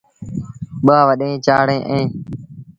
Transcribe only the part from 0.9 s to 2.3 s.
وڏيݩ چآڙيٚن اوهيݩ۔